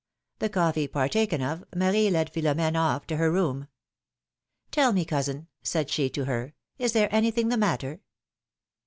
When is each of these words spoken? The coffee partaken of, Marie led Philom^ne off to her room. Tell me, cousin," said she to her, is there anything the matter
The 0.39 0.49
coffee 0.49 0.87
partaken 0.87 1.43
of, 1.43 1.63
Marie 1.75 2.09
led 2.09 2.33
Philom^ne 2.33 2.75
off 2.75 3.05
to 3.05 3.17
her 3.17 3.31
room. 3.31 3.67
Tell 4.71 4.93
me, 4.93 5.05
cousin," 5.05 5.45
said 5.61 5.91
she 5.91 6.09
to 6.09 6.25
her, 6.25 6.55
is 6.79 6.93
there 6.93 7.13
anything 7.13 7.49
the 7.49 7.55
matter 7.57 7.99